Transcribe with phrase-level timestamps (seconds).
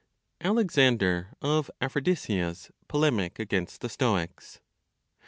[0.41, 4.59] ALEXANDER OF APHRODISIA'S POLEMIC AGAINST THE STOICS.